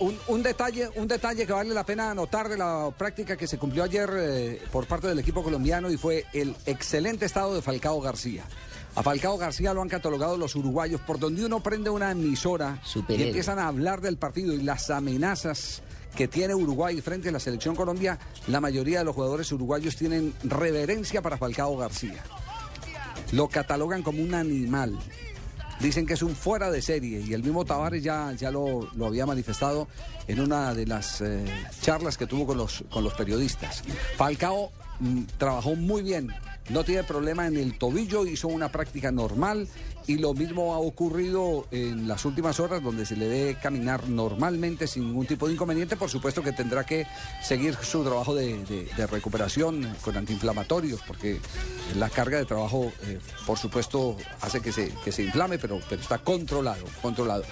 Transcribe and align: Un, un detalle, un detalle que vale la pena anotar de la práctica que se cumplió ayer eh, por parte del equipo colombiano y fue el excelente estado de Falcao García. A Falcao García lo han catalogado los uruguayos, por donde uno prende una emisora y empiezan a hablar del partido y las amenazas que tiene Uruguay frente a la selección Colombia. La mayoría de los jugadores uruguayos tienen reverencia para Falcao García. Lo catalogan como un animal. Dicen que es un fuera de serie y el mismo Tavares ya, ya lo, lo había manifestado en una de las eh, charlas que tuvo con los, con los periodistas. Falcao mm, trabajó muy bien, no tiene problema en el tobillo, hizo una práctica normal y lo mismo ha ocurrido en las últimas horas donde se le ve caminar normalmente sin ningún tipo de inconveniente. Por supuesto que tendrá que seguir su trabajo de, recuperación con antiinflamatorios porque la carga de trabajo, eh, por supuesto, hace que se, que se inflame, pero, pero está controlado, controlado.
Un, 0.00 0.18
un 0.26 0.42
detalle, 0.42 0.90
un 0.96 1.06
detalle 1.06 1.46
que 1.46 1.52
vale 1.52 1.72
la 1.72 1.84
pena 1.84 2.10
anotar 2.10 2.48
de 2.48 2.56
la 2.56 2.90
práctica 2.98 3.36
que 3.36 3.46
se 3.46 3.58
cumplió 3.58 3.84
ayer 3.84 4.10
eh, 4.12 4.62
por 4.72 4.88
parte 4.88 5.06
del 5.06 5.20
equipo 5.20 5.40
colombiano 5.40 5.88
y 5.88 5.96
fue 5.96 6.24
el 6.32 6.56
excelente 6.66 7.26
estado 7.26 7.54
de 7.54 7.62
Falcao 7.62 8.00
García. 8.00 8.42
A 8.96 9.04
Falcao 9.04 9.38
García 9.38 9.72
lo 9.72 9.80
han 9.80 9.88
catalogado 9.88 10.36
los 10.36 10.56
uruguayos, 10.56 11.00
por 11.02 11.20
donde 11.20 11.44
uno 11.44 11.62
prende 11.62 11.90
una 11.90 12.10
emisora 12.10 12.80
y 13.08 13.22
empiezan 13.22 13.60
a 13.60 13.68
hablar 13.68 14.00
del 14.00 14.16
partido 14.16 14.52
y 14.52 14.62
las 14.62 14.90
amenazas 14.90 15.80
que 16.16 16.26
tiene 16.26 16.56
Uruguay 16.56 17.00
frente 17.00 17.28
a 17.28 17.32
la 17.32 17.38
selección 17.38 17.76
Colombia. 17.76 18.18
La 18.48 18.60
mayoría 18.60 18.98
de 18.98 19.04
los 19.04 19.14
jugadores 19.14 19.52
uruguayos 19.52 19.94
tienen 19.94 20.34
reverencia 20.42 21.22
para 21.22 21.38
Falcao 21.38 21.76
García. 21.76 22.24
Lo 23.30 23.46
catalogan 23.46 24.02
como 24.02 24.24
un 24.24 24.34
animal. 24.34 24.98
Dicen 25.80 26.06
que 26.06 26.14
es 26.14 26.22
un 26.22 26.34
fuera 26.34 26.70
de 26.70 26.82
serie 26.82 27.20
y 27.20 27.34
el 27.34 27.42
mismo 27.42 27.64
Tavares 27.64 28.02
ya, 28.02 28.32
ya 28.32 28.50
lo, 28.50 28.90
lo 28.94 29.06
había 29.06 29.26
manifestado 29.26 29.86
en 30.26 30.40
una 30.40 30.74
de 30.74 30.86
las 30.86 31.20
eh, 31.20 31.44
charlas 31.80 32.16
que 32.18 32.26
tuvo 32.26 32.46
con 32.46 32.58
los, 32.58 32.84
con 32.90 33.04
los 33.04 33.14
periodistas. 33.14 33.84
Falcao 34.16 34.72
mm, 34.98 35.22
trabajó 35.38 35.76
muy 35.76 36.02
bien, 36.02 36.32
no 36.70 36.84
tiene 36.84 37.04
problema 37.04 37.46
en 37.46 37.56
el 37.56 37.78
tobillo, 37.78 38.26
hizo 38.26 38.48
una 38.48 38.70
práctica 38.70 39.10
normal 39.10 39.68
y 40.06 40.16
lo 40.16 40.32
mismo 40.34 40.74
ha 40.74 40.78
ocurrido 40.78 41.66
en 41.70 42.08
las 42.08 42.24
últimas 42.24 42.60
horas 42.60 42.82
donde 42.82 43.04
se 43.04 43.16
le 43.16 43.28
ve 43.28 43.56
caminar 43.62 44.08
normalmente 44.08 44.86
sin 44.86 45.04
ningún 45.04 45.26
tipo 45.26 45.46
de 45.46 45.54
inconveniente. 45.54 45.96
Por 45.96 46.08
supuesto 46.08 46.42
que 46.42 46.52
tendrá 46.52 46.84
que 46.84 47.06
seguir 47.42 47.74
su 47.76 48.02
trabajo 48.02 48.34
de, 48.34 48.88
recuperación 49.10 49.94
con 50.02 50.16
antiinflamatorios 50.16 51.00
porque 51.06 51.40
la 51.96 52.08
carga 52.10 52.38
de 52.38 52.44
trabajo, 52.44 52.92
eh, 53.06 53.18
por 53.46 53.58
supuesto, 53.58 54.16
hace 54.40 54.60
que 54.60 54.72
se, 54.72 54.92
que 55.04 55.12
se 55.12 55.22
inflame, 55.22 55.58
pero, 55.58 55.78
pero 55.88 56.00
está 56.00 56.18
controlado, 56.18 56.84
controlado. 57.02 57.44